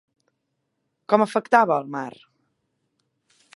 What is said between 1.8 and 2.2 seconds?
el mar?